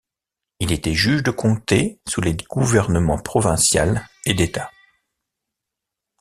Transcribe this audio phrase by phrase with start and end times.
[0.59, 4.71] Il était juge de comté sous les gouvernements provincial et d'État.